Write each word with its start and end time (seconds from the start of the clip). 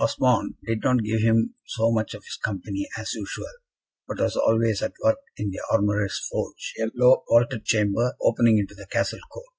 Osmond 0.00 0.56
did 0.66 0.82
not 0.82 1.04
give 1.04 1.20
him 1.20 1.54
so 1.68 1.92
much 1.92 2.12
of 2.12 2.24
his 2.24 2.34
company 2.36 2.88
as 2.98 3.14
usual, 3.14 3.46
but 4.08 4.18
was 4.18 4.34
always 4.36 4.82
at 4.82 4.94
work 5.04 5.18
in 5.36 5.50
the 5.50 5.60
armourer's 5.70 6.18
forge 6.32 6.74
a 6.80 6.90
low, 6.96 7.22
vaulted 7.28 7.64
chamber, 7.64 8.16
opening 8.20 8.58
into 8.58 8.74
the 8.74 8.88
Castle 8.88 9.20
court. 9.30 9.54